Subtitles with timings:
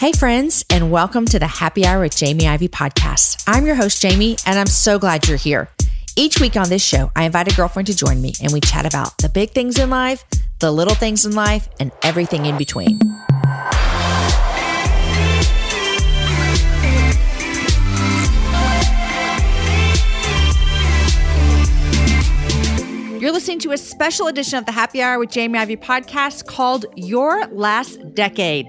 [0.00, 3.44] Hey, friends, and welcome to the Happy Hour with Jamie Ivey podcast.
[3.46, 5.68] I'm your host, Jamie, and I'm so glad you're here.
[6.16, 8.86] Each week on this show, I invite a girlfriend to join me and we chat
[8.86, 10.24] about the big things in life,
[10.58, 12.98] the little things in life, and everything in between.
[23.20, 26.86] You're listening to a special edition of the Happy Hour with Jamie Ivey podcast called
[26.96, 28.66] Your Last Decade.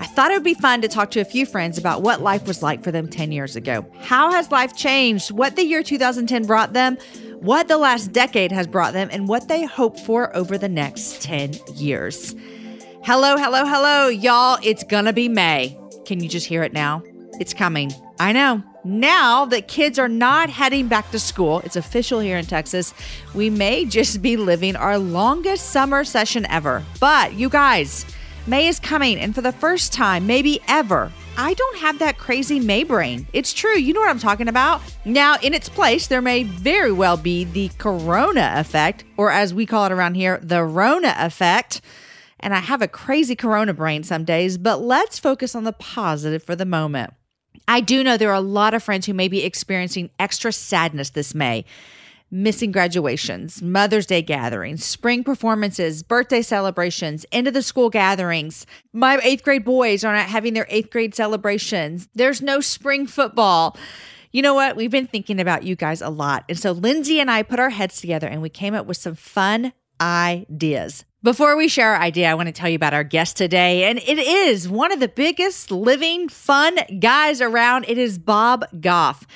[0.00, 2.46] I thought it would be fun to talk to a few friends about what life
[2.46, 3.84] was like for them 10 years ago.
[4.00, 5.32] How has life changed?
[5.32, 6.98] What the year 2010 brought them?
[7.40, 9.08] What the last decade has brought them?
[9.10, 12.36] And what they hope for over the next 10 years.
[13.02, 14.58] Hello, hello, hello, y'all.
[14.62, 15.76] It's gonna be May.
[16.04, 17.02] Can you just hear it now?
[17.40, 17.92] It's coming.
[18.20, 18.62] I know.
[18.84, 22.94] Now that kids are not heading back to school, it's official here in Texas,
[23.34, 26.84] we may just be living our longest summer session ever.
[27.00, 28.06] But you guys,
[28.48, 32.58] May is coming, and for the first time, maybe ever, I don't have that crazy
[32.58, 33.26] May brain.
[33.34, 33.76] It's true.
[33.76, 34.80] You know what I'm talking about.
[35.04, 39.66] Now, in its place, there may very well be the Corona effect, or as we
[39.66, 41.82] call it around here, the Rona effect.
[42.40, 46.42] And I have a crazy Corona brain some days, but let's focus on the positive
[46.42, 47.12] for the moment.
[47.68, 51.10] I do know there are a lot of friends who may be experiencing extra sadness
[51.10, 51.66] this May.
[52.30, 58.66] Missing graduations, Mother's Day gatherings, spring performances, birthday celebrations, end of the school gatherings.
[58.92, 62.06] My eighth grade boys are not having their eighth grade celebrations.
[62.14, 63.78] There's no spring football.
[64.30, 64.76] You know what?
[64.76, 66.44] We've been thinking about you guys a lot.
[66.50, 69.14] And so Lindsay and I put our heads together and we came up with some
[69.14, 71.06] fun ideas.
[71.22, 73.84] Before we share our idea, I want to tell you about our guest today.
[73.84, 77.86] And it is one of the biggest living fun guys around.
[77.88, 79.26] It is Bob Goff.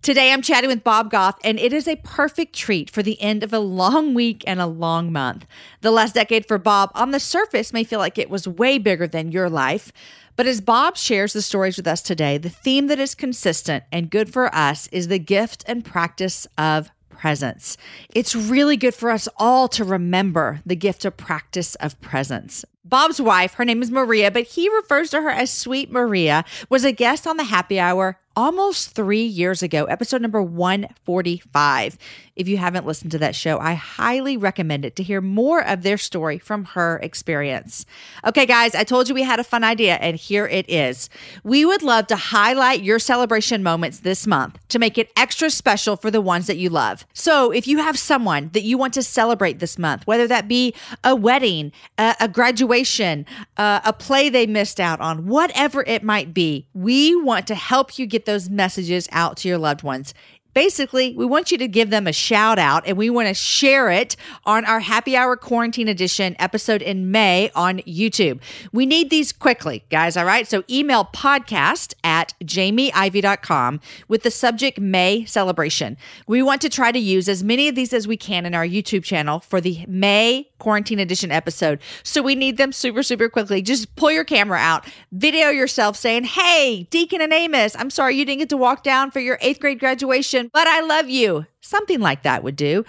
[0.00, 3.42] Today, I'm chatting with Bob Goff, and it is a perfect treat for the end
[3.42, 5.44] of a long week and a long month.
[5.80, 9.08] The last decade for Bob, on the surface, may feel like it was way bigger
[9.08, 9.92] than your life.
[10.36, 14.08] But as Bob shares the stories with us today, the theme that is consistent and
[14.08, 17.76] good for us is the gift and practice of presence.
[18.14, 22.64] It's really good for us all to remember the gift of practice of presence.
[22.84, 26.84] Bob's wife, her name is Maria, but he refers to her as Sweet Maria, was
[26.84, 31.98] a guest on the happy hour almost three years ago, episode number 145.
[32.38, 35.82] If you haven't listened to that show, I highly recommend it to hear more of
[35.82, 37.84] their story from her experience.
[38.24, 41.10] Okay, guys, I told you we had a fun idea, and here it is.
[41.42, 45.96] We would love to highlight your celebration moments this month to make it extra special
[45.96, 47.04] for the ones that you love.
[47.12, 50.74] So if you have someone that you want to celebrate this month, whether that be
[51.02, 56.32] a wedding, a, a graduation, uh, a play they missed out on, whatever it might
[56.32, 60.14] be, we want to help you get those messages out to your loved ones.
[60.58, 63.90] Basically, we want you to give them a shout out and we want to share
[63.90, 68.40] it on our happy hour quarantine edition episode in May on YouTube.
[68.72, 70.16] We need these quickly, guys.
[70.16, 70.48] All right.
[70.48, 75.96] So email podcast at jamieivey.com with the subject May celebration.
[76.26, 78.66] We want to try to use as many of these as we can in our
[78.66, 81.78] YouTube channel for the May quarantine edition episode.
[82.02, 83.62] So we need them super, super quickly.
[83.62, 88.24] Just pull your camera out, video yourself saying, Hey, Deacon and Amos, I'm sorry you
[88.24, 91.46] didn't get to walk down for your eighth grade graduation, but I love you.
[91.60, 92.84] Something like that would do.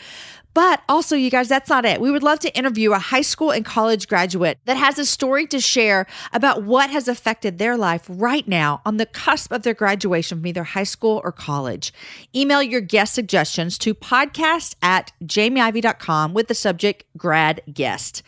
[0.53, 2.01] But also, you guys, that's not it.
[2.01, 5.45] We would love to interview a high school and college graduate that has a story
[5.47, 9.75] to share about what has affected their life right now on the cusp of their
[9.75, 11.93] graduation from either high school or college.
[12.35, 18.23] Email your guest suggestions to podcast at jamieivey.com with the subject grad guest.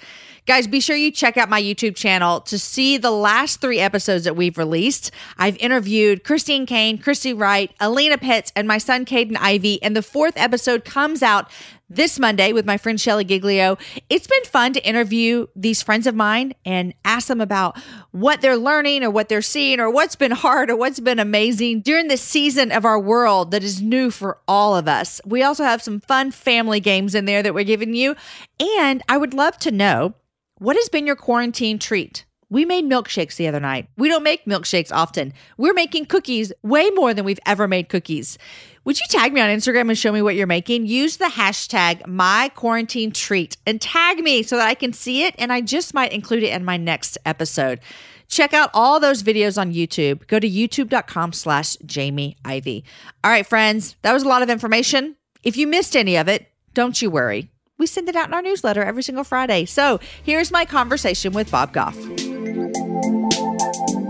[0.47, 4.23] Guys, be sure you check out my YouTube channel to see the last three episodes
[4.23, 5.11] that we've released.
[5.37, 10.01] I've interviewed Christine Caine, Christy Wright, Alena Pitts, and my son Caden Ivey, and the
[10.01, 11.51] fourth episode comes out
[11.91, 13.77] this Monday with my friend Shelley Giglio.
[14.09, 17.77] It's been fun to interview these friends of mine and ask them about
[18.11, 21.81] what they're learning or what they're seeing or what's been hard or what's been amazing
[21.81, 25.19] during this season of our world that is new for all of us.
[25.25, 28.15] We also have some fun family games in there that we're giving you.
[28.59, 30.13] And I would love to know
[30.59, 32.25] what has been your quarantine treat?
[32.51, 33.87] We made milkshakes the other night.
[33.97, 35.33] We don't make milkshakes often.
[35.57, 38.37] We're making cookies way more than we've ever made cookies.
[38.83, 40.87] Would you tag me on Instagram and show me what you're making?
[40.87, 45.35] Use the hashtag my quarantine treat and tag me so that I can see it
[45.37, 47.79] and I just might include it in my next episode.
[48.27, 50.25] Check out all those videos on YouTube.
[50.25, 52.83] Go to youtube.com slash Jamie Ivey.
[53.23, 55.15] All right, friends, that was a lot of information.
[55.43, 57.51] If you missed any of it, don't you worry.
[57.77, 59.65] We send it out in our newsletter every single Friday.
[59.65, 61.97] So here's my conversation with Bob Goff.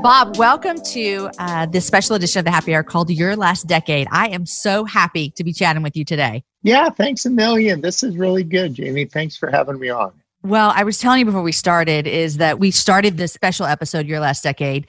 [0.02, 4.08] Bob, welcome to uh, this special edition of the Happy Hour called Your Last Decade.
[4.12, 6.44] I am so happy to be chatting with you today.
[6.64, 7.82] Yeah, thanks a million.
[7.82, 9.06] This is really good, Jamie.
[9.06, 10.12] Thanks for having me on.
[10.42, 14.08] Well, I was telling you before we started is that we started this special episode,
[14.08, 14.88] Your Last Decade,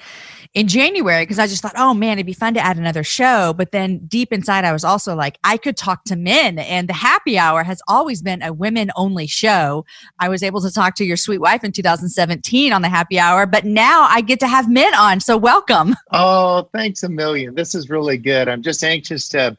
[0.54, 3.54] in January because I just thought, oh man, it'd be fun to add another show.
[3.54, 6.58] But then deep inside, I was also like, I could talk to men.
[6.58, 9.84] And the happy hour has always been a women only show.
[10.19, 13.46] I was able to talk to your sweet wife in 2017 on the happy hour,
[13.46, 15.20] but now I get to have men on.
[15.20, 15.94] So welcome.
[16.12, 17.54] Oh, thanks a million.
[17.54, 18.49] This is really good.
[18.49, 19.56] I'm just anxious to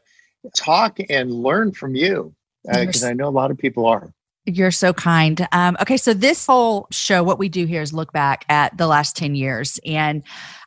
[0.54, 2.32] talk and learn from you
[2.64, 4.12] because uh, I know a lot of people are.
[4.46, 5.48] You're so kind.
[5.52, 8.86] Um, okay, so this whole show, what we do here is look back at the
[8.86, 9.80] last 10 years.
[9.86, 10.22] And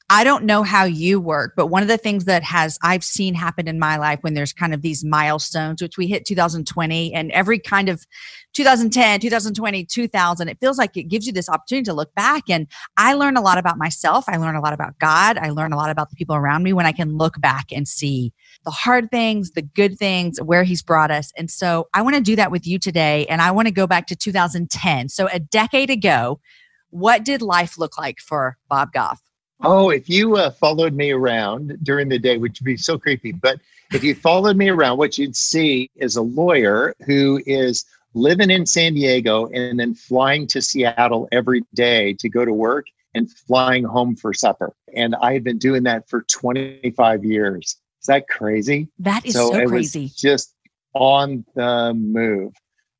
[0.09, 3.33] I don't know how you work, but one of the things that has I've seen
[3.33, 7.30] happen in my life when there's kind of these milestones, which we hit 2020 and
[7.33, 8.06] every kind of
[8.54, 12.44] 2010, 2020, 2000, it feels like it gives you this opportunity to look back.
[12.50, 14.24] And I learn a lot about myself.
[14.30, 15.38] I learn a lot about God.
[15.38, 17.86] I learn a lot about the people around me when I can look back and
[17.86, 18.31] see
[18.63, 21.33] the hard things, the good things, where He's brought us.
[21.38, 23.25] And so I want to do that with you today.
[23.25, 25.10] And I want to go back to 2010.
[25.10, 26.39] So a decade ago,
[26.92, 29.26] what did life look like for Bob Goff?
[29.63, 33.31] Oh, if you uh, followed me around during the day, which would be so creepy,
[33.31, 33.59] but
[33.92, 38.65] if you followed me around, what you'd see is a lawyer who is living in
[38.65, 43.83] San Diego and then flying to Seattle every day to go to work and flying
[43.83, 44.74] home for supper.
[44.94, 47.77] And I had been doing that for 25 years.
[48.01, 48.89] Is that crazy?
[49.00, 50.12] That is so, so crazy.
[50.15, 50.53] just
[50.94, 52.53] on the move.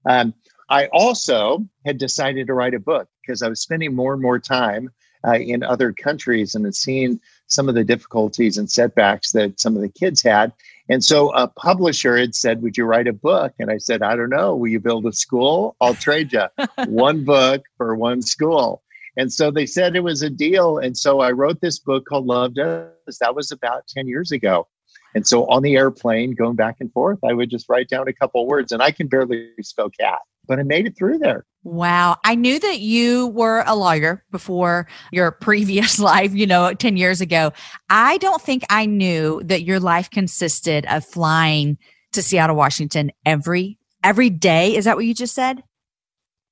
[0.06, 0.34] Um,
[0.70, 4.40] I also had decided to write a book because I was spending more and more
[4.40, 4.90] time
[5.28, 9.76] uh, in other countries and had seen some of the difficulties and setbacks that some
[9.76, 10.54] of the kids had.
[10.90, 13.54] And so a publisher had said, Would you write a book?
[13.60, 14.56] And I said, I don't know.
[14.56, 15.76] Will you build a school?
[15.82, 16.46] I'll trade you
[16.88, 18.84] one book for one school.
[19.18, 20.78] And so they said it was a deal.
[20.78, 23.18] And so I wrote this book called Love Does.
[23.20, 24.68] That was about 10 years ago.
[25.18, 28.14] And so on the airplane, going back and forth, I would just write down a
[28.14, 31.46] couple words, and I can barely spell cat but I made it through there.
[31.64, 32.18] Wow.
[32.24, 37.22] I knew that you were a lawyer before your previous life, you know, 10 years
[37.22, 37.52] ago.
[37.90, 41.78] I don't think I knew that your life consisted of flying
[42.14, 44.76] to Seattle, Washington every every day.
[44.76, 45.62] Is that what you just said?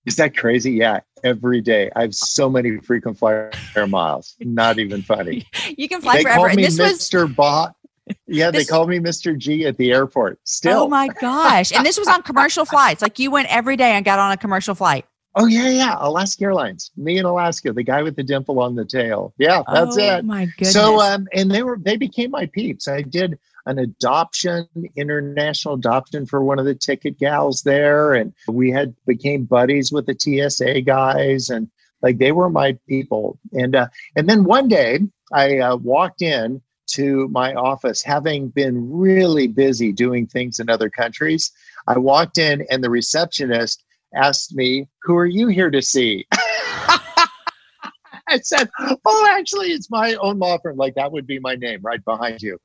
[0.05, 0.73] Is that crazy?
[0.73, 1.89] Yeah, every day.
[1.95, 3.51] I have so many frequent flyer
[3.87, 4.35] miles.
[4.39, 5.47] Not even funny.
[5.77, 6.47] you can fly they forever.
[6.47, 7.23] Call me Mr.
[7.23, 7.35] Was...
[7.35, 7.75] Bot
[8.27, 9.37] yeah, they called me Mr.
[9.37, 10.39] G at the airport.
[10.43, 10.83] Still.
[10.83, 11.71] Oh my gosh.
[11.71, 13.01] And this was on commercial flights.
[13.01, 15.05] Like you went every day and got on a commercial flight.
[15.35, 15.95] Oh yeah, yeah.
[15.99, 16.91] Alaska Airlines.
[16.95, 19.33] Me in Alaska, the guy with the dimple on the tail.
[19.37, 20.01] Yeah, that's it.
[20.01, 20.25] oh, it.
[20.25, 20.73] My goodness.
[20.73, 22.87] So um and they were they became my peeps.
[22.87, 28.13] I did an adoption, international adoption for one of the ticket gals there.
[28.13, 31.69] And we had became buddies with the TSA guys and
[32.01, 33.39] like they were my people.
[33.51, 34.99] And uh, and then one day
[35.33, 40.89] I uh, walked in to my office, having been really busy doing things in other
[40.89, 41.51] countries.
[41.87, 43.83] I walked in, and the receptionist
[44.13, 46.25] asked me, Who are you here to see?
[48.27, 50.77] I said, Oh, actually, it's my own law firm.
[50.77, 52.59] Like that would be my name right behind you.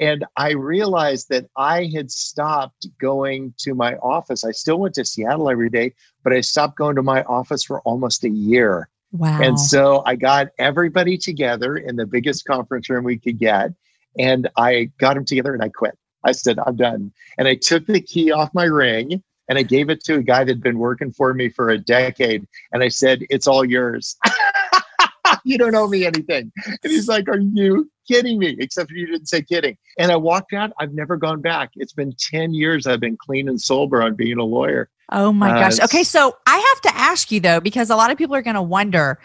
[0.00, 4.42] And I realized that I had stopped going to my office.
[4.44, 5.92] I still went to Seattle every day,
[6.24, 8.88] but I stopped going to my office for almost a year.
[9.12, 9.40] Wow.
[9.42, 13.70] And so I got everybody together in the biggest conference room we could get.
[14.18, 15.96] And I got them together and I quit.
[16.24, 17.12] I said, I'm done.
[17.38, 20.44] And I took the key off my ring and I gave it to a guy
[20.44, 22.46] that had been working for me for a decade.
[22.72, 24.16] And I said, It's all yours.
[25.44, 26.52] you don't owe me anything.
[26.66, 28.56] And he's like, Are you kidding me?
[28.58, 29.76] Except you didn't say kidding.
[29.98, 30.72] And I walked out.
[30.78, 31.70] I've never gone back.
[31.76, 34.88] It's been 10 years I've been clean and sober on being a lawyer.
[35.10, 35.78] Oh my gosh.
[35.78, 36.04] Uh, okay.
[36.04, 38.62] So I have to ask you though, because a lot of people are going to
[38.62, 39.18] wonder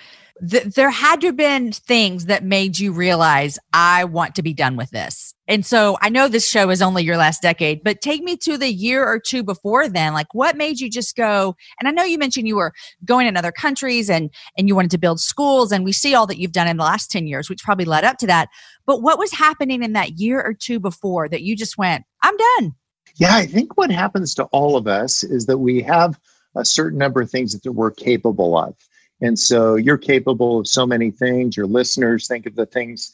[0.49, 4.53] th- there had to have been things that made you realize I want to be
[4.53, 5.33] done with this.
[5.47, 8.57] And so I know this show is only your last decade, but take me to
[8.57, 10.13] the year or two before then.
[10.13, 11.55] Like what made you just go?
[11.79, 12.73] And I know you mentioned you were
[13.05, 16.27] going in other countries and and you wanted to build schools and we see all
[16.27, 18.49] that you've done in the last 10 years, which probably led up to that.
[18.85, 22.35] But what was happening in that year or two before that you just went, I'm
[22.57, 22.73] done?
[23.15, 26.19] Yeah, I think what happens to all of us is that we have
[26.55, 28.75] a certain number of things that we're capable of.
[29.21, 31.57] And so you're capable of so many things.
[31.57, 33.11] Your listeners think of the things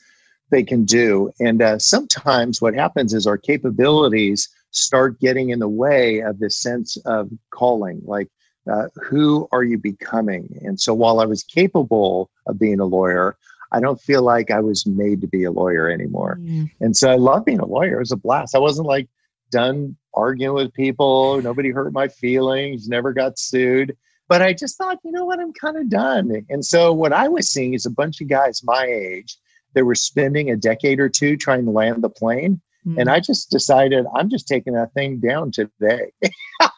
[0.51, 1.31] they can do.
[1.39, 6.57] And uh, sometimes what happens is our capabilities start getting in the way of this
[6.57, 8.01] sense of calling.
[8.05, 8.27] Like,
[8.71, 10.47] uh, who are you becoming?
[10.61, 13.37] And so while I was capable of being a lawyer,
[13.71, 16.37] I don't feel like I was made to be a lawyer anymore.
[16.39, 16.69] Mm.
[16.79, 17.95] And so I love being a lawyer.
[17.95, 18.55] It was a blast.
[18.55, 19.09] I wasn't like
[19.51, 21.41] done arguing with people.
[21.41, 23.97] Nobody hurt my feelings, never got sued.
[24.29, 26.45] But I just thought, you know what, I'm kind of done.
[26.49, 29.37] And so what I was seeing is a bunch of guys my age
[29.73, 32.61] that were spending a decade or two trying to land the plane.
[32.85, 33.01] Mm.
[33.01, 36.11] And I just decided I'm just taking that thing down today.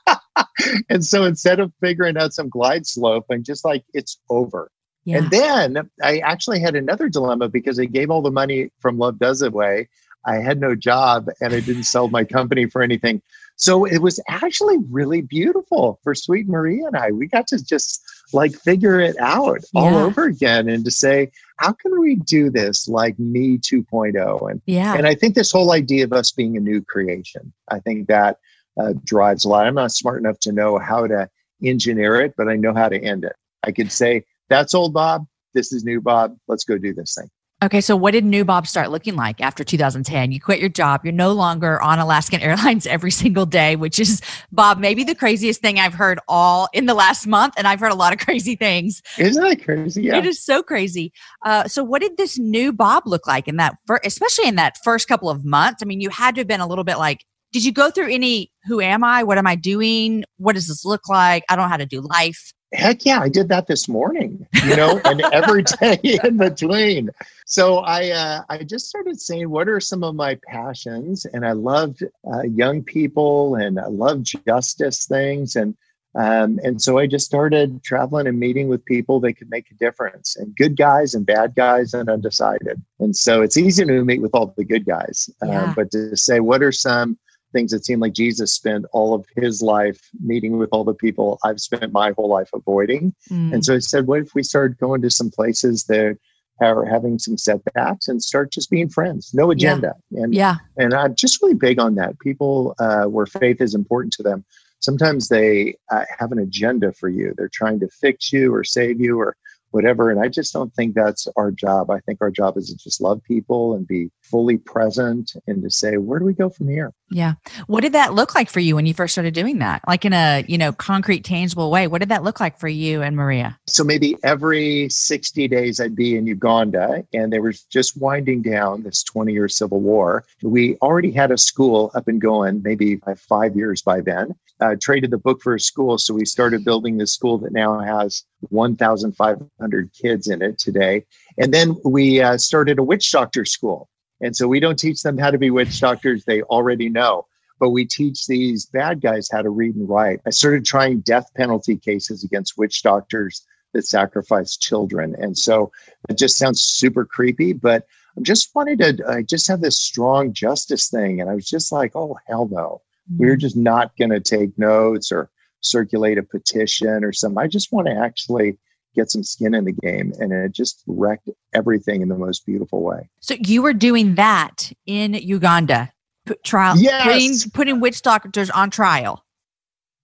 [0.90, 4.72] and so instead of figuring out some glide slope, I'm just like, it's over.
[5.04, 5.18] Yeah.
[5.18, 9.20] And then I actually had another dilemma because I gave all the money from Love
[9.20, 9.88] Does It away.
[10.26, 13.22] I had no job and I didn't sell my company for anything.
[13.58, 17.12] So it was actually really beautiful for Sweet Maria and I.
[17.12, 18.02] We got to just
[18.34, 19.82] like figure it out yeah.
[19.82, 24.52] all over again and to say, how can we do this like me 2.0?
[24.52, 24.96] And yeah.
[24.96, 28.40] and I think this whole idea of us being a new creation, I think that
[28.78, 29.66] uh, drives a lot.
[29.66, 31.30] I'm not smart enough to know how to
[31.64, 33.36] engineer it, but I know how to end it.
[33.64, 35.26] I could say, that's old Bob.
[35.54, 36.38] This is new Bob.
[36.48, 37.30] Let's go do this thing.
[37.66, 40.32] Okay, so what did new Bob start looking like after 2010?
[40.32, 41.02] You quit your job.
[41.04, 45.62] You're no longer on Alaskan Airlines every single day, which is, Bob, maybe the craziest
[45.62, 47.56] thing I've heard all in the last month.
[47.58, 49.02] And I've heard a lot of crazy things.
[49.18, 50.04] Isn't that crazy?
[50.04, 50.18] Yeah.
[50.18, 51.12] It is so crazy.
[51.44, 54.78] Uh, so, what did this new Bob look like in that, fir- especially in that
[54.84, 55.82] first couple of months?
[55.82, 58.14] I mean, you had to have been a little bit like, did you go through
[58.14, 59.24] any, who am I?
[59.24, 60.24] What am I doing?
[60.38, 61.44] What does this look like?
[61.50, 64.76] I don't know how to do life heck yeah, I did that this morning, you
[64.76, 67.10] know, and every day in between.
[67.46, 71.26] So I uh, I just started saying, what are some of my passions?
[71.26, 75.76] And I loved uh, young people, and I love justice things, and
[76.16, 79.76] um, and so I just started traveling and meeting with people that could make a
[79.76, 82.82] difference, and good guys and bad guys and undecided.
[83.00, 85.74] And so it's easy to meet with all the good guys, uh, yeah.
[85.76, 87.18] but to say what are some
[87.54, 91.40] things that seem like Jesus spent all of his life meeting with all the people
[91.44, 93.14] I've spent my whole life avoiding.
[93.30, 93.54] Mm.
[93.54, 96.18] And so I said, what if we started going to some places that
[96.62, 99.94] are having some setbacks and start just being friends, no agenda.
[100.10, 100.24] Yeah.
[100.24, 100.56] And yeah.
[100.78, 102.20] and I'm just really big on that.
[102.20, 104.46] People uh, where faith is important to them.
[104.80, 107.34] Sometimes they uh, have an agenda for you.
[107.36, 109.36] They're trying to fix you or save you or
[109.76, 110.10] whatever.
[110.10, 111.92] And I just don't think that's our job.
[111.92, 115.70] I think our job is to just love people and be fully present and to
[115.70, 116.94] say, where do we go from here?
[117.12, 117.34] Yeah.
[117.68, 119.82] What did that look like for you when you first started doing that?
[119.86, 121.88] Like in a, you know, concrete, tangible way.
[121.88, 123.60] What did that look like for you and Maria?
[123.68, 128.84] So maybe every 60 days I'd be in Uganda and they were just winding down
[128.84, 130.24] this 20 year civil war.
[130.42, 134.36] We already had a school up and going, maybe five years by then.
[134.62, 135.98] Uh, traded the book for a school.
[135.98, 141.06] So we started building this school that now has 1,500 kids in it today.
[141.38, 143.90] And then we uh, started a witch doctor school.
[144.22, 147.26] And so we don't teach them how to be witch doctors, they already know.
[147.60, 150.20] But we teach these bad guys how to read and write.
[150.26, 155.16] I started trying death penalty cases against witch doctors that sacrifice children.
[155.18, 155.72] And so
[156.10, 157.86] it just sounds super creepy, but
[158.18, 161.22] I just wanted to, I just have this strong justice thing.
[161.22, 162.82] And I was just like, oh, hell no.
[163.12, 163.18] Mm-hmm.
[163.18, 165.30] We're just not going to take notes or
[165.66, 167.38] circulate a petition or something.
[167.38, 168.58] I just want to actually
[168.96, 172.82] get some skin in the game and it just wrecked everything in the most beautiful
[172.82, 173.10] way.
[173.20, 175.92] So you were doing that in Uganda,
[176.26, 177.04] put trial, yes.
[177.06, 179.26] putting, putting witch doctors on trial.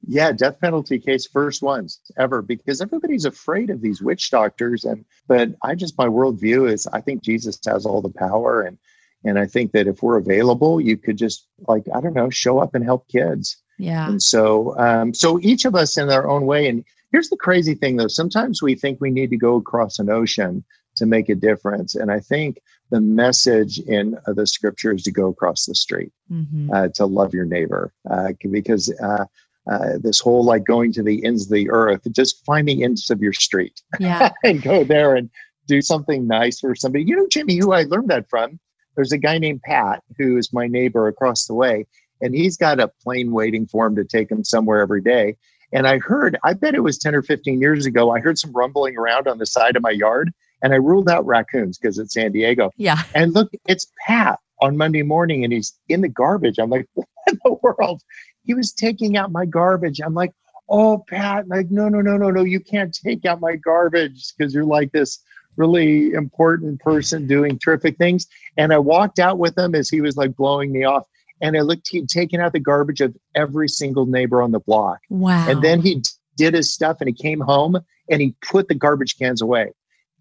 [0.08, 4.84] Yeah, death penalty case first ones ever because everybody's afraid of these witch doctors.
[4.84, 8.78] And but I just my worldview is I think Jesus has all the power and
[9.24, 12.58] and I think that if we're available, you could just like I don't know, show
[12.58, 13.62] up and help kids.
[13.82, 14.10] Yeah.
[14.10, 17.76] And so um, so each of us in our own way and Here's the crazy
[17.76, 18.08] thing though.
[18.08, 20.64] Sometimes we think we need to go across an ocean
[20.96, 21.96] to make a difference.
[21.96, 26.12] And I think the message in uh, the scripture is to go across the street,
[26.32, 26.72] mm-hmm.
[26.72, 27.94] uh, to love your neighbor.
[28.10, 29.26] Uh, because uh,
[29.70, 33.10] uh, this whole like going to the ends of the earth, just find the ends
[33.10, 34.32] of your street yeah.
[34.44, 35.30] and go there and
[35.68, 37.04] do something nice for somebody.
[37.04, 38.60] You know, Jimmy, who I learned that from,
[38.96, 41.86] there's a guy named Pat who is my neighbor across the way.
[42.22, 45.36] And he's got a plane waiting for him to take him somewhere every day.
[45.74, 48.52] And I heard, I bet it was 10 or 15 years ago, I heard some
[48.52, 52.14] rumbling around on the side of my yard and I ruled out raccoons because it's
[52.14, 52.72] San Diego.
[52.78, 53.02] Yeah.
[53.16, 56.60] And look, it's Pat on Monday morning and he's in the garbage.
[56.60, 58.02] I'm like, what in the world?
[58.44, 60.02] He was taking out my garbage.
[60.02, 60.32] I'm like,
[60.70, 64.54] oh, Pat, like, no, no, no, no, no, you can't take out my garbage because
[64.54, 65.20] you're like this
[65.58, 68.26] really important person doing terrific things.
[68.58, 71.04] And I walked out with him as he was like blowing me off
[71.42, 75.00] and I looked, he'd taken out the garbage of every single neighbor on the block.
[75.10, 75.48] Wow.
[75.50, 76.04] And then he
[76.38, 77.80] did his stuff and he came home
[78.10, 79.72] and he put the garbage cans away.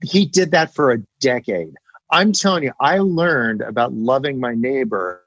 [0.02, 1.74] He did that for a decade.
[2.10, 5.22] I'm telling you, I learned about loving my neighbor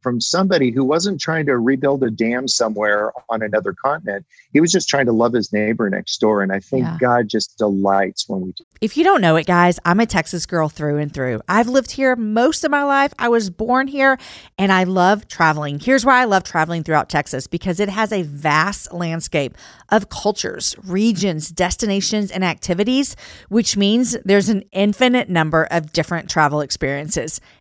[0.00, 4.24] from somebody who wasn't trying to rebuild a dam somewhere on another continent.
[4.52, 6.42] He was just trying to love his neighbor next door.
[6.42, 6.96] And I think yeah.
[7.00, 8.64] God just delights when we do.
[8.80, 11.40] If you don't know it, guys, I'm a Texas girl through and through.
[11.48, 13.12] I've lived here most of my life.
[13.18, 14.18] I was born here
[14.56, 15.80] and I love traveling.
[15.80, 19.56] Here's why I love traveling throughout Texas because it has a vast landscape
[19.90, 23.16] of cultures, regions, destinations, and activities,
[23.48, 27.40] which means there's an infinite number of different travel experiences.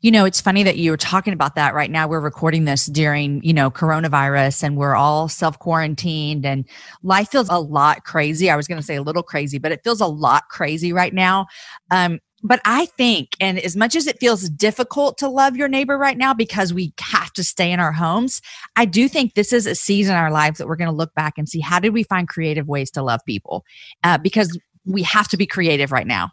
[0.00, 2.06] You know, it's funny that you were talking about that right now.
[2.06, 6.64] We're recording this during, you know, coronavirus and we're all self quarantined and
[7.02, 8.48] life feels a lot crazy.
[8.48, 11.12] I was going to say a little crazy, but it feels a lot crazy right
[11.12, 11.46] now.
[11.90, 15.98] Um, but I think, and as much as it feels difficult to love your neighbor
[15.98, 18.40] right now because we have to stay in our homes,
[18.76, 21.12] I do think this is a season in our lives that we're going to look
[21.14, 23.64] back and see how did we find creative ways to love people?
[24.04, 26.30] Uh, because we have to be creative right now.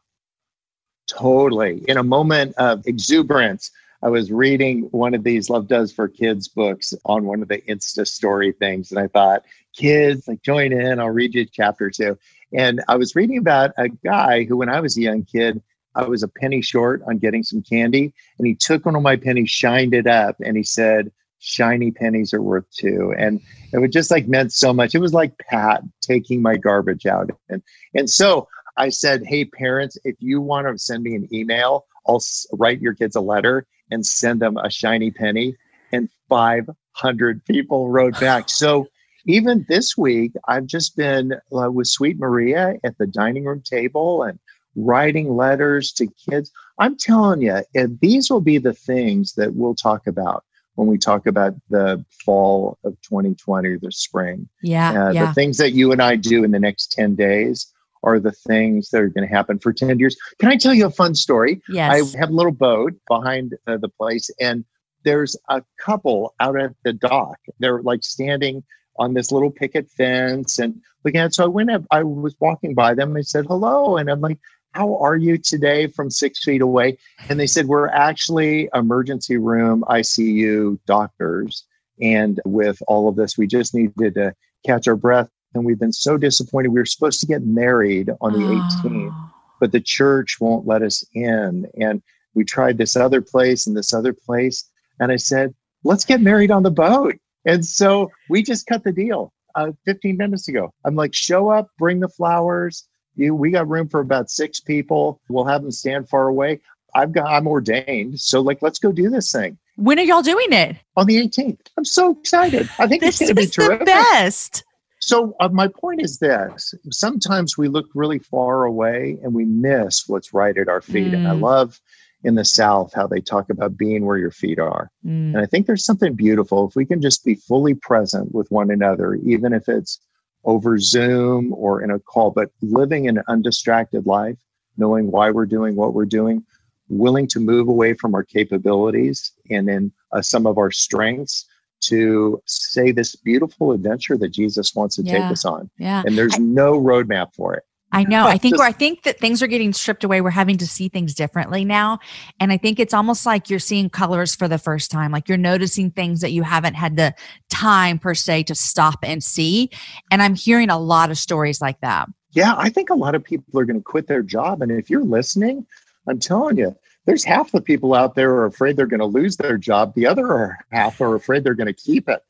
[1.08, 1.84] Totally.
[1.88, 6.48] In a moment of exuberance, I was reading one of these Love Does for Kids
[6.48, 8.92] books on one of the Insta story things.
[8.92, 9.44] And I thought,
[9.76, 12.18] kids, like join in, I'll read you chapter two.
[12.54, 15.62] And I was reading about a guy who, when I was a young kid,
[15.96, 18.14] I was a penny short on getting some candy.
[18.38, 22.34] And he took one of my pennies, shined it up, and he said, Shiny pennies
[22.34, 23.14] are worth two.
[23.18, 23.40] And
[23.72, 24.96] it just like meant so much.
[24.96, 27.30] It was like Pat taking my garbage out.
[27.50, 27.62] And
[27.94, 32.22] and so I said, Hey, parents, if you want to send me an email, I'll
[32.54, 35.56] write your kids a letter and send them a shiny penny.
[35.92, 38.50] And 500 people wrote back.
[38.50, 38.88] So
[39.28, 44.24] even this week, I've just been uh, with Sweet Maria at the dining room table
[44.24, 44.38] and
[44.76, 46.52] writing letters to kids.
[46.78, 47.64] I'm telling you,
[48.02, 50.44] these will be the things that we'll talk about
[50.76, 54.48] when we talk about the fall of 2020 the spring.
[54.62, 55.28] Yeah, uh, yeah.
[55.28, 57.74] The things that you and I do in the next 10 days
[58.06, 60.16] are the things that are going to happen for 10 years.
[60.40, 61.62] Can I tell you a fun story?
[61.68, 61.92] Yes.
[62.16, 64.64] I have a little boat behind uh, the place, and
[65.04, 67.38] there's a couple out at the dock.
[67.60, 68.64] They're like standing
[68.98, 71.28] on this little picket fence and looking at.
[71.28, 71.36] It.
[71.36, 73.16] So I went up, I was walking by them.
[73.16, 74.40] I said hello, and I'm like,
[74.72, 76.98] "How are you today?" From six feet away,
[77.30, 81.66] and they said, "We're actually emergency room ICU doctors,
[82.02, 84.34] and with all of this, we just needed to
[84.66, 86.70] catch our breath." And we've been so disappointed.
[86.70, 88.70] We were supposed to get married on the Oh.
[88.84, 91.66] 18th, but the church won't let us in.
[91.80, 92.02] And
[92.34, 94.70] we tried this other place and this other place.
[95.00, 97.16] And I said, let's get married on the boat.
[97.46, 100.74] And so we just cut the deal uh, 15 minutes ago.
[100.84, 102.86] I'm like, show up, bring the flowers.
[103.16, 105.22] You, we got room for about six people.
[105.30, 106.60] We'll have them stand far away.
[106.94, 108.20] I've got, I'm ordained.
[108.20, 110.76] So like, let's go do this thing When are y'all doing it?
[110.98, 111.60] on the 18th.
[111.78, 112.70] I'm so excited.
[112.80, 114.64] I think This it's going to be is the best.
[115.00, 120.08] So uh, my point is this: sometimes we look really far away and we miss
[120.08, 121.14] what's right at our feet.
[121.14, 121.42] And I Mm.
[121.42, 121.80] love
[122.24, 124.90] in the South how they talk about being where your feet are.
[125.06, 128.50] Mm, And I think there's something beautiful if we can just be fully present with
[128.52, 130.00] one another, even if it's
[130.44, 134.38] over Zoom or in a call, but living an undistracted life,
[134.78, 136.44] knowing why we're doing what we're doing,
[136.90, 141.46] willing to move away from our capabilities and in uh, some of our strengths
[141.88, 145.14] to say this beautiful adventure that Jesus wants to Yeah.
[145.14, 145.70] take us on.
[145.78, 146.04] yeah.
[146.06, 147.64] And there's no roadmap for it.
[147.92, 148.28] I know.
[148.28, 150.20] I think Just- where I think that things are getting stripped away.
[150.22, 152.00] We're having to see things differently now.
[152.40, 155.12] And I think it's almost like you're seeing colors for the first time.
[155.12, 157.14] Like you're noticing things that you haven't had the
[157.50, 159.70] time per se to stop and see.
[160.12, 162.10] And I'm hearing a lot of stories like that.
[162.32, 164.62] Yeah, I think a lot of people are going to quit their job.
[164.62, 165.66] And if you're listening,
[166.10, 169.38] I'm telling you, there's half the people out there are afraid they're going to lose
[169.38, 169.94] their job.
[169.94, 172.24] The other half are afraid they're going to keep it.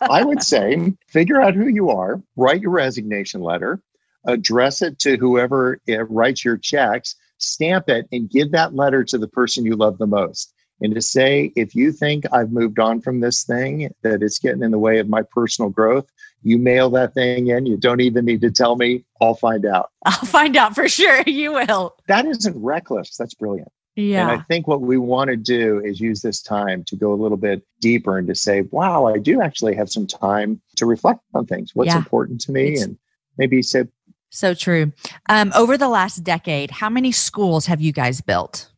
[0.10, 3.80] I would say figure out who you are, write your resignation letter,
[4.24, 9.18] address it to whoever uh, writes your checks, stamp it, and give that letter to
[9.18, 10.52] the person you love the most.
[10.80, 14.62] And to say, if you think I've moved on from this thing, that it's getting
[14.62, 16.06] in the way of my personal growth,
[16.42, 17.66] you mail that thing in.
[17.66, 19.04] You don't even need to tell me.
[19.20, 19.90] I'll find out.
[20.04, 21.22] I'll find out for sure.
[21.26, 21.96] You will.
[22.06, 23.16] That isn't reckless.
[23.16, 23.70] That's brilliant.
[23.98, 27.16] And I think what we want to do is use this time to go a
[27.16, 31.20] little bit deeper and to say, wow, I do actually have some time to reflect
[31.34, 31.72] on things.
[31.74, 31.98] What's Yeah.
[31.98, 32.68] important to me?
[32.68, 32.96] It's- and
[33.36, 33.84] maybe say,
[34.30, 34.92] So true.
[35.28, 38.70] Um, over the last decade, how many schools have you guys built?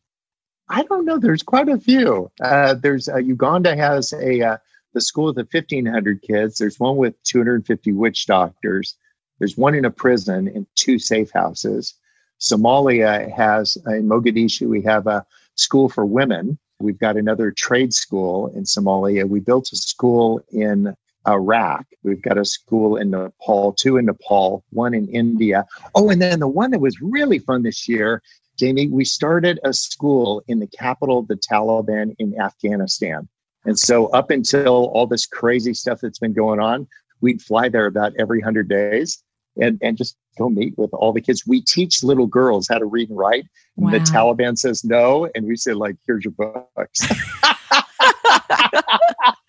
[0.68, 1.18] I don't know.
[1.18, 2.30] There's quite a few.
[2.40, 4.56] Uh, there's uh, Uganda has a uh,
[4.94, 6.58] the school with the 1,500 kids.
[6.58, 8.96] There's one with 250 witch doctors.
[9.40, 11.94] There's one in a prison and two safe houses.
[12.40, 14.68] Somalia has in Mogadishu.
[14.68, 15.24] We have a
[15.56, 16.58] school for women.
[16.80, 19.28] We've got another trade school in Somalia.
[19.28, 20.94] We built a school in
[21.28, 21.84] Iraq.
[22.02, 25.66] We've got a school in Nepal, two in Nepal, one in India.
[25.94, 28.22] Oh, and then the one that was really fun this year
[28.60, 33.26] Jamie, we started a school in the capital of the Taliban in Afghanistan.
[33.64, 36.86] And so, up until all this crazy stuff that's been going on,
[37.22, 39.24] we'd fly there about every 100 days
[39.60, 41.46] and, and just go meet with all the kids.
[41.46, 43.44] We teach little girls how to read and write.
[43.76, 45.28] And the Taliban says no.
[45.34, 47.00] And we say, like, here's your books.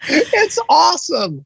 [0.03, 1.45] it's awesome.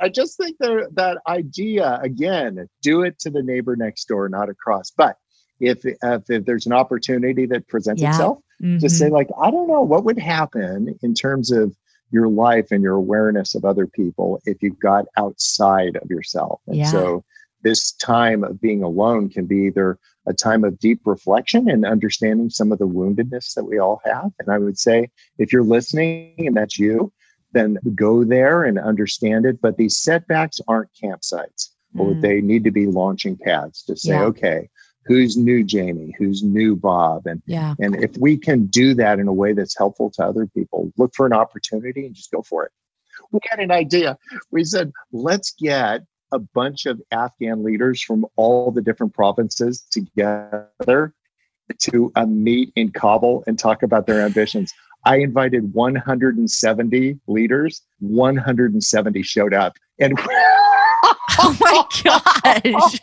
[0.00, 4.48] I just think there, that idea, again, do it to the neighbor next door, not
[4.48, 4.90] across.
[4.90, 5.16] But
[5.60, 8.10] if, if, if there's an opportunity that presents Yeah.
[8.10, 8.38] itself,
[8.78, 8.98] just Mhm.
[8.98, 11.74] say like i don't know what would happen in terms of
[12.12, 16.76] your life and your awareness of other people if you got outside of yourself and
[16.76, 16.90] Yeah.
[16.92, 17.24] so
[17.62, 22.48] this time of being alone can be either a time of deep reflection and understanding
[22.50, 26.34] some of the woundedness that we all have and i would say if you're listening
[26.38, 27.12] and that's you
[27.52, 32.20] then go there and understand it but these setbacks aren't campsites or Mm.
[32.22, 34.24] they need to be launching pads to say Yeah.
[34.24, 34.68] okay
[35.04, 37.74] who's new jamie who's new bob and yeah.
[37.80, 41.12] and if we can do that in a way that's helpful to other people, look
[41.14, 42.70] for an opportunity and just go for it.
[43.32, 44.16] We had an idea.
[44.52, 51.14] We said, let's get a bunch of Afghan leaders from all the different provinces together
[51.78, 54.72] to uh, meet in Kabul and talk about their ambitions.
[55.04, 59.76] I invited 170 leaders, 170 showed up.
[59.98, 60.18] And
[61.38, 61.84] Oh my
[62.74, 62.98] gosh.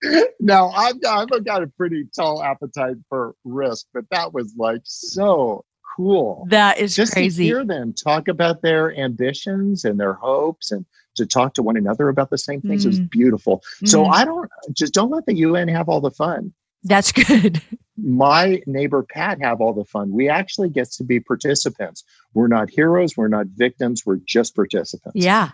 [0.40, 4.82] now I've got, I've got a pretty tall appetite for risk, but that was like
[4.84, 5.64] so
[5.96, 6.46] cool.
[6.50, 7.44] That is Just to crazy.
[7.44, 10.84] hear them talk about their ambitions and their hopes and
[11.18, 13.10] to talk to one another about the same things was Mm.
[13.10, 13.62] beautiful.
[13.84, 14.12] So Mhm.
[14.14, 16.52] I don't just don't let the UN have all the fun.
[16.84, 17.60] That's good.
[17.96, 20.12] My neighbor Pat have all the fun.
[20.12, 22.04] We actually get to be participants.
[22.34, 23.16] We're not heroes.
[23.16, 24.06] We're not victims.
[24.06, 25.16] We're just participants.
[25.16, 25.50] Yeah.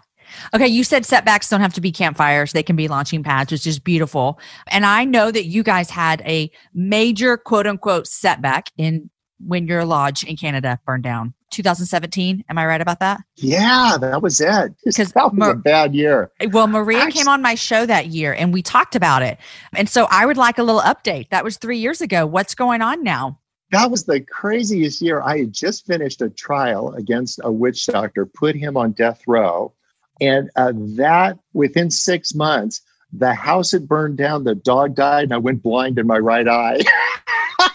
[0.55, 2.53] Okay, you said setbacks don't have to be campfires.
[2.53, 4.39] They can be launching pads, which is beautiful.
[4.69, 9.85] And I know that you guys had a major quote unquote setback in when your
[9.85, 11.35] lodge in Canada burned down.
[11.51, 12.45] 2017.
[12.49, 13.21] Am I right about that?
[13.37, 14.75] Yeah, that was it.
[14.85, 16.33] Because that was Mar- a bad year.
[16.51, 19.39] Well, Maria Actu- came on my show that year and we talked about it.
[19.75, 21.29] And so I would like a little update.
[21.31, 22.27] That was three years ago.
[22.27, 23.39] What's going on now?
[23.71, 25.23] That was the craziest year.
[25.23, 29.73] I had just finished a trial against a witch doctor, put him on death row.
[30.21, 35.35] And uh, that within six months, the house had burned down, the dog died, and
[35.35, 36.81] I went blind in my right eye.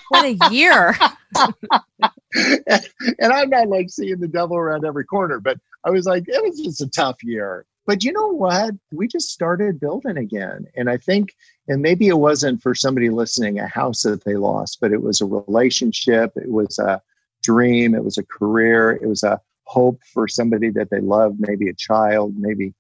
[0.09, 0.95] What a year.
[2.35, 6.43] and I'm not like seeing the devil around every corner, but I was like, it
[6.43, 7.65] was just a tough year.
[7.85, 8.75] But you know what?
[8.91, 10.67] We just started building again.
[10.75, 11.33] And I think,
[11.67, 15.21] and maybe it wasn't for somebody listening a house that they lost, but it was
[15.21, 17.01] a relationship, it was a
[17.41, 21.69] dream, it was a career, it was a hope for somebody that they loved, maybe
[21.69, 22.73] a child, maybe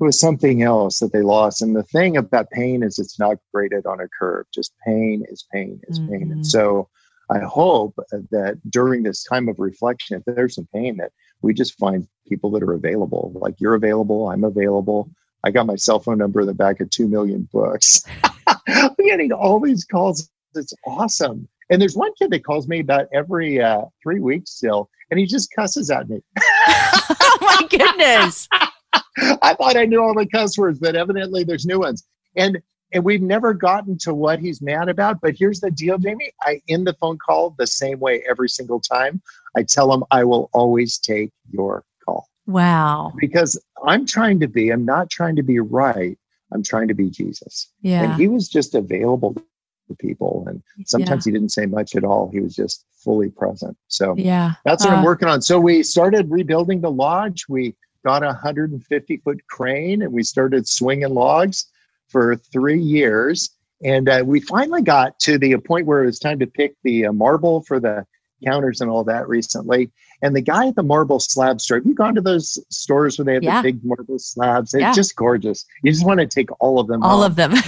[0.00, 1.62] it was something else that they lost.
[1.62, 4.46] And the thing about pain is it's not graded on a curve.
[4.52, 6.28] Just pain is pain is pain.
[6.28, 6.32] Mhm.
[6.32, 6.88] And so
[7.30, 7.94] I hope
[8.30, 12.50] that during this time of reflection, if there's some pain, that we just find people
[12.52, 13.32] that are available.
[13.34, 15.10] Like you're available, I'm available.
[15.44, 18.02] I got my cell phone number in the back of two million books.
[18.68, 20.28] I'm getting all these calls.
[20.54, 21.48] It's awesome.
[21.70, 25.26] And there's one kid that calls me about every uh, three weeks still, and he
[25.26, 26.20] just cusses at me.
[26.38, 28.48] oh my goodness.
[29.42, 32.04] I thought I knew all the cuss words, but evidently there's new ones.
[32.36, 32.60] And
[32.94, 35.18] and we've never gotten to what he's mad about.
[35.22, 36.30] But here's the deal, Jamie.
[36.42, 39.22] I end the phone call the same way every single time.
[39.56, 43.12] I tell him I will always take your call Wow.
[43.18, 44.68] because I'm trying to be.
[44.68, 46.18] I'm not trying to be right.
[46.52, 47.70] I'm trying to be Jesus.
[47.80, 48.02] Yeah.
[48.12, 50.44] And he was just available to people.
[50.46, 52.28] And sometimes he didn't say much at all.
[52.30, 53.74] He was just fully present.
[53.88, 54.52] So Yeah.
[54.66, 55.40] that's what I'm Uh, working on.
[55.40, 57.46] So we started rebuilding the lodge.
[57.48, 57.74] We
[58.04, 61.66] got a 150 foot crane and we started swinging logs
[62.08, 63.50] for three years.
[63.84, 67.06] And uh, we finally got to the point where it was time to pick the
[67.06, 68.06] uh, marble for the
[68.44, 69.90] counters and all that recently.
[70.20, 73.24] And the guy at the marble slab store, have you gone to those stores where
[73.24, 73.62] they have Yeah.
[73.62, 74.74] the big marble slabs?
[74.74, 74.92] It's Yeah.
[74.92, 75.64] just gorgeous.
[75.82, 77.26] You just want to take all of them All home.
[77.26, 77.52] of them.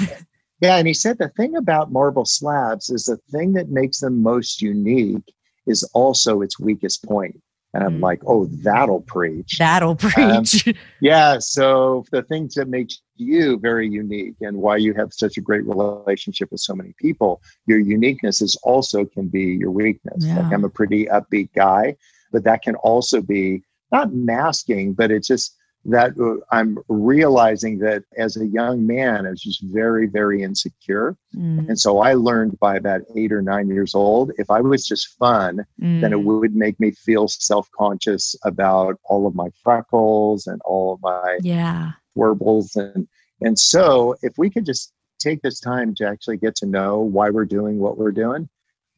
[0.60, 4.22] Yeah, and he said the thing about marble slabs is the thing that makes them
[4.22, 5.34] most unique
[5.66, 7.38] is also its weakest point.
[7.74, 8.02] And I'm Mm.
[8.02, 9.58] like, oh, that'll preach.
[9.58, 10.72] That'll preach.
[11.00, 11.38] yeah.
[11.40, 15.66] So the things that make you very unique and why you have such a great
[15.66, 20.24] relationship with so many people, your uniqueness is also can be your weakness.
[20.24, 20.38] Yeah.
[20.38, 21.96] Like I'm a pretty upbeat guy,
[22.32, 25.56] but that can also be not masking, but it's just
[25.86, 31.16] that uh, I'm realizing that as a young man, I was just very, very insecure.
[31.36, 34.86] Mm, And so I learned by about eight or nine years old, if I was
[34.86, 36.24] just fun, then it mm.
[36.24, 41.38] would make me feel self conscious about all of my freckles and all of my
[41.42, 41.92] Yeah.
[42.14, 42.76] warbles.
[42.76, 43.06] And,
[43.40, 47.30] and so if we could just take this time to actually get to know why
[47.30, 48.48] we're doing what we're doing,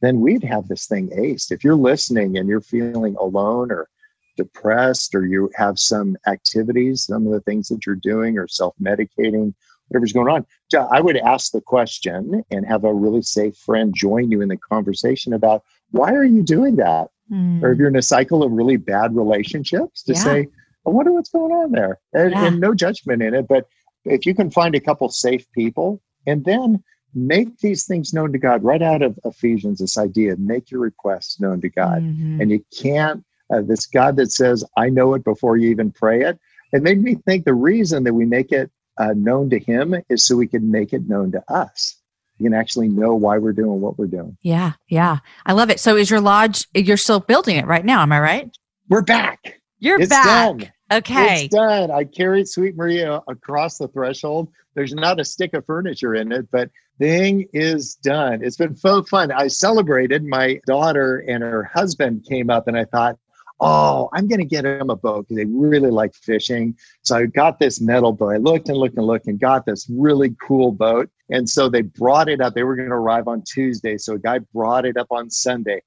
[0.01, 1.51] then we'd have this thing aced.
[1.51, 3.89] If you're listening and you're feeling alone or
[4.37, 8.73] depressed or you have some activities, some of the things that you're doing or self
[8.81, 9.53] medicating,
[9.89, 10.45] whatever's going on,
[10.91, 14.57] I would ask the question and have a really safe friend join you in the
[14.57, 17.09] conversation about why are you doing that?
[17.31, 17.61] Mm.
[17.61, 20.19] Or if you're in a cycle of really bad relationships, to Yeah.
[20.19, 20.47] say,
[20.85, 21.99] I wonder what's going on there.
[22.13, 22.45] And, Yeah.
[22.45, 23.47] and no judgment in it.
[23.47, 23.67] But
[24.05, 28.37] if you can find a couple safe people and then make these things known to
[28.37, 32.41] God right out of Ephesians, this idea, make your requests known to God Mhm.
[32.41, 36.21] and you can't uh, this god that says i know it before you even pray
[36.23, 36.39] it
[36.73, 40.25] it made me think the reason that we make it uh, known to him is
[40.25, 41.95] so we can make it known to us
[42.39, 44.73] you can actually know why we're doing what we're doing Yeah.
[44.89, 45.17] Yeah.
[45.45, 45.79] I love it.
[45.79, 48.01] So is your lodge, you're still building it right now.
[48.03, 48.57] Am I right?
[48.89, 50.25] we're back You're it's back.
[50.25, 51.45] done Okay.
[51.45, 56.15] it's done i carried sweet maria across the threshold there's not a stick of furniture
[56.15, 61.43] in it but thing is done it's been so fun i celebrated my daughter and
[61.43, 63.17] her husband came up and i thought
[63.59, 66.75] oh, I'm going to get him a boat because they really like fishing.
[67.01, 68.33] So I got this metal boat.
[68.33, 71.09] I looked and looked and looked and got this really cool boat.
[71.29, 72.53] And so they brought it up.
[72.53, 73.97] They were going to arrive on Tuesday.
[73.97, 75.81] So a guy brought it up on Sunday,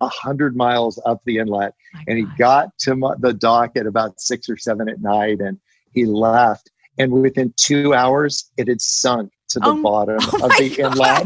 [0.00, 2.36] a hundred miles up the inlet, My and he God.
[2.38, 5.58] got to my, the dock at about six or seven at night, and
[5.92, 6.70] he left.
[6.98, 11.22] And within two hours, it had sunk to the Oh, bottom Oh of the inlet.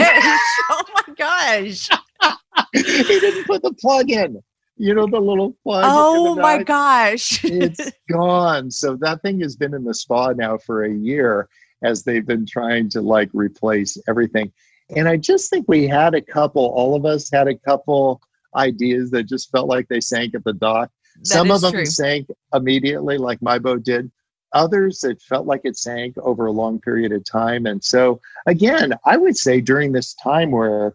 [0.70, 1.88] Oh my gosh.
[2.72, 2.82] he
[3.20, 4.42] didn't put the plug in.
[4.78, 5.84] You know the little plug.
[5.86, 7.44] Oh my gosh.
[7.44, 8.70] it's gone.
[8.70, 11.48] So that thing has been in the spa now for a year
[11.82, 14.52] as they've been trying to like replace everything.
[14.96, 18.20] And I just think we had a couple, all of us had a couple
[18.54, 20.90] ideas that just felt like they sank at the dock.
[21.16, 21.86] That Some of them true.
[21.86, 24.10] sank immediately, like my boat did.
[24.54, 27.66] Others, it felt like it sank over a long period of time.
[27.66, 30.94] And so, again, I would say during this time where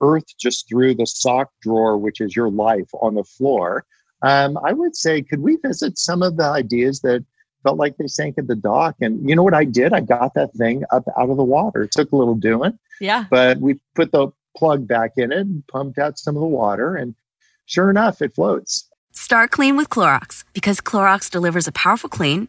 [0.00, 3.84] Earth just threw the sock drawer, which is your life, on the floor,
[4.22, 7.24] um, I would say, could we visit some of the ideas that
[7.62, 8.96] felt like they sank at the dock?
[9.00, 9.92] And you know what I did?
[9.92, 11.82] I got that thing up out of the water.
[11.82, 13.24] It took a little doing, Yeah.
[13.30, 16.96] but we put the plug back in it and pumped out some of the water.
[16.96, 17.14] And
[17.66, 18.88] sure enough, it floats.
[19.12, 22.48] Start clean with Clorox because Clorox delivers a powerful clean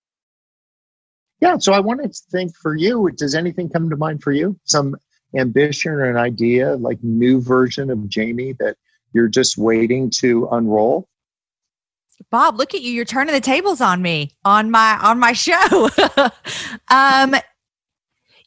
[1.41, 1.57] Yeah.
[1.57, 4.57] So I wanted to think for you, does anything come to mind for you?
[4.63, 4.95] Some
[5.35, 8.77] ambition or an idea, like new version of Jamie that
[9.13, 11.07] you're just waiting to unroll?
[12.29, 12.91] Bob, look at you.
[12.91, 15.89] You're turning the tables on me on my on my show.
[16.91, 17.35] um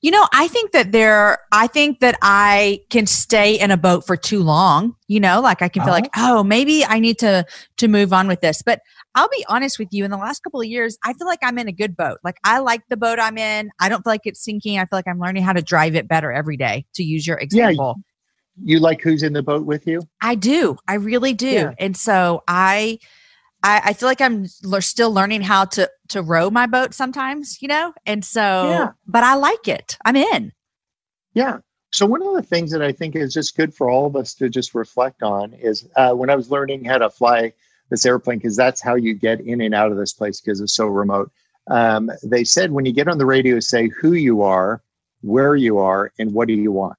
[0.01, 4.07] you know, I think that there I think that I can stay in a boat
[4.07, 7.47] for too long, you know, like I can feel like, oh, maybe I need to
[7.79, 8.63] to move on with this.
[8.63, 8.81] But
[9.15, 11.59] I'll be honest with you, in the last couple of years, I feel like I'm
[11.59, 12.19] in a good boat.
[12.25, 13.71] Like I like the boat I'm in.
[13.81, 14.79] I don't feel like it's sinking.
[14.79, 17.39] I feel like I'm learning how to drive it better every day, to use your
[17.39, 17.45] Yeah.
[17.45, 17.97] example.
[18.63, 20.03] You like who's in the boat with you?
[20.21, 20.77] I do.
[20.87, 21.47] I really do.
[21.47, 21.75] Yeah.
[21.79, 22.99] And so I,
[23.65, 27.61] I, I feel like I'm l- still learning how to to row my boat sometimes,
[27.61, 27.93] you know.
[28.07, 28.91] And so, Yeah.
[29.07, 29.97] but I like it.
[30.05, 30.53] I'm in.
[31.35, 31.59] Yeah.
[31.93, 34.35] So one of the things that I think is just good for all of us
[34.35, 37.53] to just reflect on is uh, when I was learning how to fly
[37.95, 40.75] this airplane, because that's how you get in and out of this place because it's
[40.75, 41.31] so remote.
[41.71, 44.83] Um, they said when you get on the radio, say who you are,
[45.23, 46.99] where you are, and what do you want.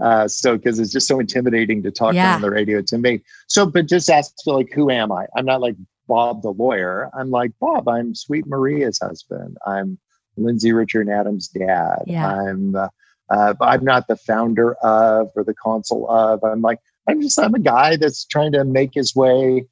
[0.00, 2.34] Uh, so because it's just so intimidating to talk Yeah.
[2.36, 3.22] on the radio to me.
[3.48, 5.26] So, but just ask like, who am I?
[5.36, 5.74] I'm not like
[6.06, 7.10] Bob the lawyer.
[7.18, 7.88] I'm like Bob.
[7.88, 9.56] I'm Sweet Maria's husband.
[9.66, 9.98] I'm
[10.36, 12.04] Lindsay Richard Adam's dad.
[12.06, 12.30] Yeah.
[12.30, 12.88] I'm uh,
[13.30, 16.44] uh, I'm not the founder of or the consul of.
[16.44, 16.78] I'm like,
[17.08, 19.66] I'm just, I'm a guy that's trying to make his way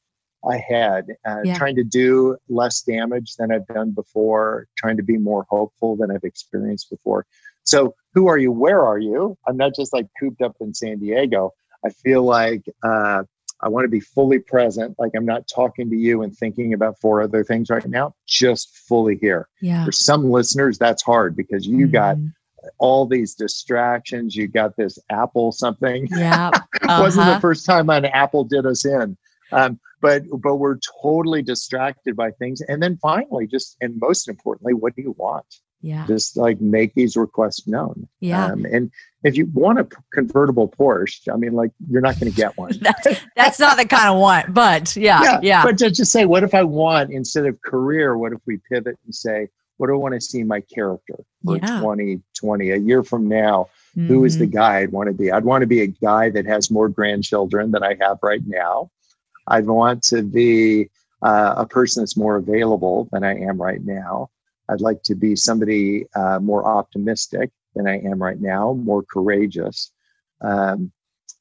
[0.51, 1.57] ahead, uh, Yeah.
[1.59, 6.11] trying to do less damage than I've done before, trying to be more hopeful than
[6.11, 7.27] I've experienced before.
[7.65, 8.53] So, who are you?
[8.53, 9.37] Where are you?
[9.49, 11.53] I'm not just like cooped up in San Diego.
[11.85, 13.25] I feel like uh,
[13.61, 14.97] I want to be fully present.
[14.99, 18.77] Like I'm not talking to you and thinking about four other things right now, just
[18.89, 19.49] fully here.
[19.63, 19.85] Yeah.
[19.85, 22.33] For some listeners, that's hard because you got Mhm.
[22.79, 24.37] all these distractions.
[24.37, 26.07] You got this Apple something.
[26.11, 26.51] Yeah.
[26.83, 27.35] It wasn't Uh-huh.
[27.37, 29.17] the first time an Apple did us in.
[29.53, 32.61] Um, but but we're totally distracted by things.
[32.61, 35.47] And then finally, just and most importantly, what do you want?
[35.81, 36.07] Yeah.
[36.07, 38.07] Just like make these requests known.
[38.21, 38.47] Yeah.
[38.47, 38.90] Um, and
[39.23, 42.73] if you want a convertible Porsche, I mean, like you're not going to get one.
[42.81, 45.40] That's, that's not the kind of want, but yeah.
[45.43, 45.62] Yeah.
[45.62, 48.17] But to just say, what if I want instead of career?
[48.17, 51.17] What if we pivot and say, what do I want to see in my character
[51.45, 51.81] for Yeah.
[51.81, 53.69] 2020, a year from now?
[53.95, 54.53] Who is the Mhm.
[54.53, 55.31] guy I'd want to be?
[55.31, 58.90] I'd want to be a guy that has more grandchildren than I have right now.
[59.47, 60.91] I'd want to be
[61.23, 64.31] uh, a person that's more available than I am right now.
[64.69, 69.93] I'd like to be somebody uh, more optimistic than I am right now, more courageous.
[70.41, 70.93] Um,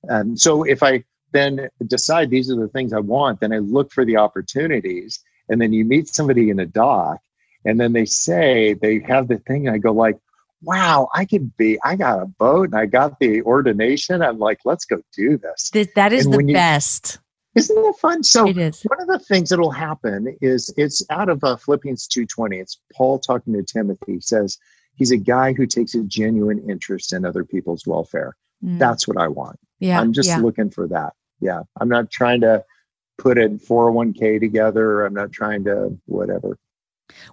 [0.03, 3.91] and so if I then decide these are the things I want, then I look
[3.91, 5.19] for the opportunities.
[5.49, 7.19] And then you meet somebody in a dock,
[7.65, 9.67] and then they say they have the thing.
[9.67, 10.17] And I go like,
[10.61, 14.21] wow, I could be, I got a boat and I got the ordination.
[14.21, 15.69] I'm like, let's go do this.
[15.69, 17.19] Th- that is And the you- best.
[17.55, 18.23] Isn't that fun?
[18.23, 18.81] So It is.
[18.83, 22.59] one of the things that'll happen is it's out of uh, Philippians 2.20.
[22.59, 24.13] It's Paul talking to Timothy.
[24.13, 24.57] He says
[24.95, 28.35] he's a guy who takes a genuine interest in other people's welfare.
[28.63, 28.79] Mm.
[28.79, 29.59] That's what I want.
[29.79, 29.99] yeah.
[29.99, 30.37] I'm just yeah.
[30.37, 31.13] looking for that.
[31.41, 31.61] Yeah.
[31.79, 32.63] I'm not trying to
[33.17, 35.05] put a 401k together.
[35.05, 36.57] I'm not trying to whatever.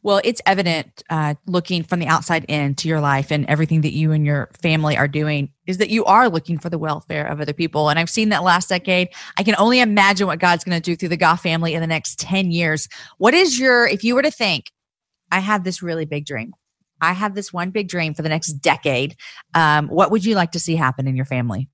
[0.02, 3.92] Well, it's evident uh, looking from the outside in to your life and everything that
[3.92, 7.40] you and your family are doing is that you are looking for the welfare of
[7.40, 7.88] other people.
[7.88, 9.08] And I've seen that last decade.
[9.36, 11.86] I can only imagine what God's going to do through the Goff family in the
[11.86, 12.88] next 10 years.
[13.18, 14.70] What is your, if you were to think,
[15.30, 16.52] I have this really big dream,
[17.00, 19.16] I have this one big dream for the next decade,
[19.54, 21.68] um, what would you like to see happen in your family?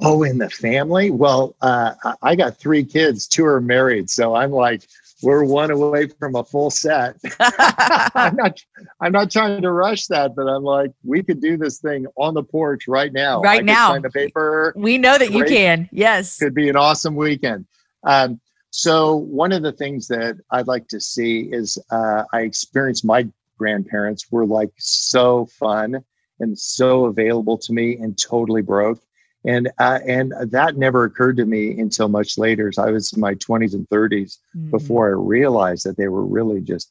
[0.00, 1.10] Oh, in the family?
[1.10, 4.10] Well, uh, I got three kids, two are married.
[4.10, 4.88] So I'm like,
[5.24, 7.16] we're one away from a full set.
[7.40, 8.60] I'm not
[9.00, 12.34] I'm not trying to rush that, but I'm like, we could do this thing on
[12.34, 13.40] the porch right now.
[13.40, 13.92] Right I now.
[13.92, 14.72] Sign the paper.
[14.76, 15.34] We know that Great.
[15.34, 15.88] you can.
[15.92, 16.38] Yes.
[16.38, 17.66] Could be an awesome weekend.
[18.04, 23.04] Um, so one of the things that I'd like to see is uh, I experienced
[23.04, 26.04] my grandparents were like so fun
[26.40, 29.00] and so available to me and totally broke
[29.44, 32.72] and uh, and that never occurred to me until much later.
[32.72, 34.70] So I was in my 20s and 30s mm-hmm.
[34.70, 36.90] before I realized that they were really just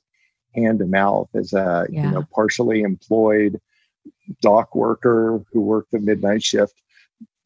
[0.56, 2.06] hand to mouth as a yeah.
[2.06, 3.60] you know partially employed
[4.42, 6.74] dock worker who worked the midnight shift.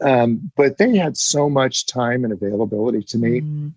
[0.01, 3.41] Um, but they had so much time and availability to me.
[3.41, 3.68] Mm-hmm.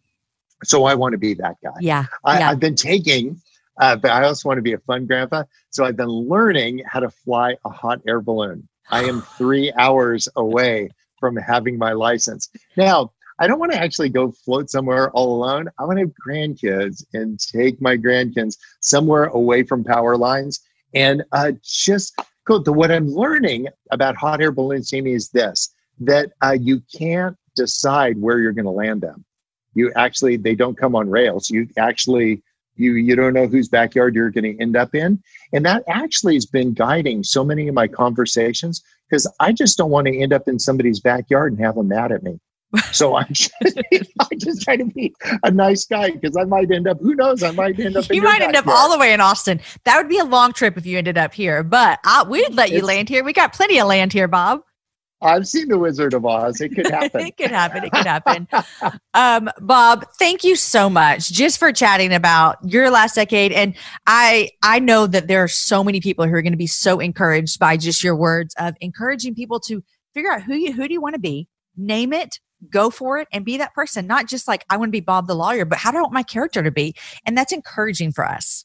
[0.64, 1.70] So I want to be that guy.
[1.80, 2.06] Yeah.
[2.24, 2.50] I, yeah.
[2.50, 3.40] I've been taking,
[3.80, 5.44] uh, but I also want to be a fun grandpa.
[5.70, 8.68] So I've been learning how to fly a hot air balloon.
[8.90, 10.90] I am three hours away
[11.20, 12.48] from having my license.
[12.76, 15.68] Now, I don't want to actually go float somewhere all alone.
[15.78, 20.60] I want to have grandkids and take my grandkids somewhere away from power lines
[20.94, 22.62] and uh, just go.
[22.62, 27.36] To what I'm learning about hot air balloons, Jamie, is this that uh, you can't
[27.56, 29.24] decide where you're going to land them.
[29.74, 31.48] You actually, they don't come on rails.
[31.48, 32.42] You actually,
[32.80, 35.22] you you don't know whose backyard you're going to end up in,
[35.52, 39.90] and that actually has been guiding so many of my conversations because I just don't
[39.90, 42.38] want to end up in somebody's backyard and have them mad at me.
[42.92, 45.12] So I'm just, I just try to be
[45.42, 47.00] a nice guy because I might end up.
[47.00, 47.42] Who knows?
[47.42, 48.08] I might end up.
[48.10, 49.60] you might end up all the way in Austin.
[49.84, 52.70] That would be a long trip if you ended up here, but I, we'd let
[52.70, 53.24] you it's, land here.
[53.24, 54.62] We got plenty of land here, Bob.
[55.22, 56.60] I've seen the Wizard of Oz.
[56.60, 57.26] It could happen.
[57.26, 57.84] it could happen.
[57.84, 58.48] It could happen.
[59.14, 63.52] um, Bob, thank you so much just for chatting about your last decade.
[63.52, 63.74] And
[64.06, 67.00] I I know that there are so many people who are going to be so
[67.00, 69.82] encouraged by just your words of encouraging people to
[70.14, 72.38] figure out who you who do you want to be, name it,
[72.70, 74.06] go for it, and be that person.
[74.06, 76.12] Not just like I want to be Bob the lawyer, but how do I want
[76.12, 76.94] my character to be?
[77.26, 78.64] And that's encouraging for us.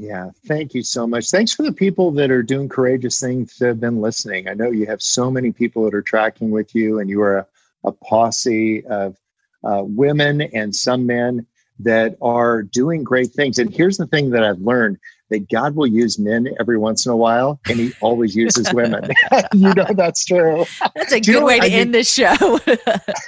[0.00, 1.30] Yeah, thank you so much.
[1.30, 4.48] Thanks for the people that are doing courageous things that have been listening.
[4.48, 7.36] I know you have so many people that are tracking with you, and you are
[7.36, 7.46] a,
[7.84, 9.18] a posse of
[9.62, 11.46] uh, women and some men
[11.80, 13.58] that are doing great things.
[13.58, 14.96] And here's the thing that I've learned
[15.28, 19.04] that God will use men every once in a while, and He always uses women.
[19.52, 20.64] you know that's true.
[20.94, 22.58] That's a good you know, way to I end this show.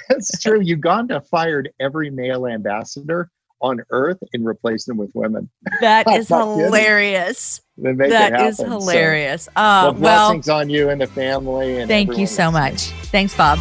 [0.09, 0.59] that's true.
[0.59, 3.29] Uganda fired every male ambassador
[3.63, 5.49] on earth and replace them with women.
[5.81, 7.61] That is hilarious.
[7.77, 9.45] That is hilarious.
[9.45, 11.79] So, uh, well, blessings well, on you and the family.
[11.79, 12.91] And thank you so much.
[13.11, 13.59] Thanks, Bob.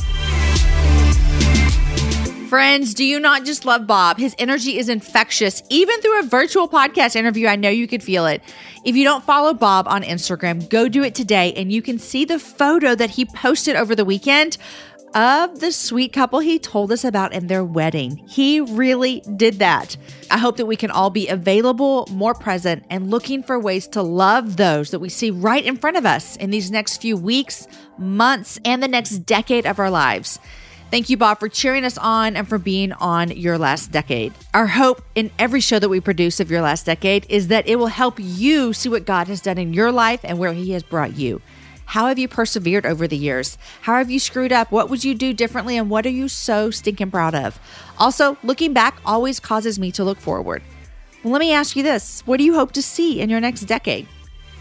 [2.53, 4.19] Friends, do you not just love Bob?
[4.19, 5.63] His energy is infectious.
[5.71, 8.43] Even through a virtual podcast interview, I know you could feel it.
[8.85, 12.27] If you don't follow Bob on Instagram, go do it today and you can see
[12.27, 14.59] the photo that he posted over the weekend
[15.15, 18.17] of the sweet couple he told us about in their wedding.
[18.29, 19.97] He really did that.
[20.31, 24.03] I hope that we can all be available, more present, and looking for ways to
[24.03, 27.67] love those that we see right in front of us in these next few weeks,
[27.99, 30.39] months, and the next decade of our lives.
[30.91, 34.35] Thank you, Bob, for cheering us on and for being on Your Last Decade.
[34.53, 37.77] Our hope in every show that we produce of Your Last Decade is that it
[37.77, 40.83] will help you see what God has done in your life and where He has
[40.83, 41.41] brought you.
[41.87, 43.59] How have you persevered over the years?
[43.83, 44.71] How have you screwed up?
[44.73, 45.77] What would you do differently?
[45.77, 47.59] And what are you so stinking proud of?
[47.99, 50.63] Also, looking back always causes me to look forward.
[51.23, 53.63] Well, let me ask you this What do you hope to see in your next
[53.63, 54.09] decade?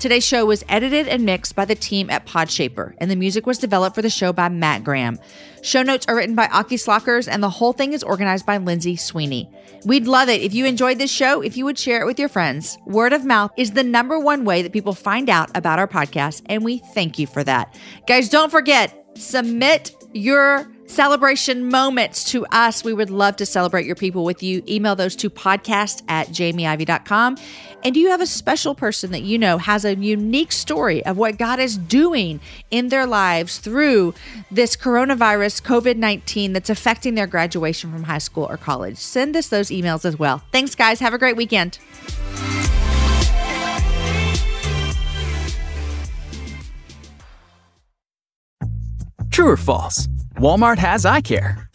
[0.01, 3.59] Today's show was edited and mixed by the team at Podshaper, and the music was
[3.59, 5.19] developed for the show by Matt Graham.
[5.61, 8.95] Show notes are written by Aki Slockers, and the whole thing is organized by Lindsay
[8.95, 9.47] Sweeney.
[9.85, 12.29] We'd love it if you enjoyed this show, if you would share it with your
[12.29, 12.79] friends.
[12.87, 16.41] Word of mouth is the number one way that people find out about our podcast,
[16.47, 17.79] and we thank you for that.
[18.07, 22.83] Guys, don't forget, submit your celebration moments to us.
[22.83, 24.61] We would love to celebrate your people with you.
[24.67, 27.37] Email those to podcast at jamieivey.com.
[27.83, 31.17] And do you have a special person that you know has a unique story of
[31.17, 32.39] what God is doing
[32.69, 34.13] in their lives through
[34.51, 38.97] this coronavirus, COVID 19, that's affecting their graduation from high school or college?
[38.97, 40.43] Send us those emails as well.
[40.51, 40.99] Thanks, guys.
[40.99, 41.79] Have a great weekend.
[49.31, 50.07] True or false?
[50.35, 51.69] Walmart has eye care.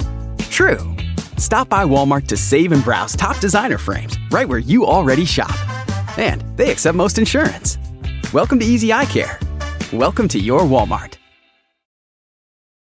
[0.51, 0.95] True.
[1.39, 5.57] Stop by Walmart to save and browse top designer frames right where you already shop.
[6.19, 7.79] And they accept most insurance.
[8.33, 9.41] Welcome to Easy Eye Care.
[9.93, 11.15] Welcome to your Walmart.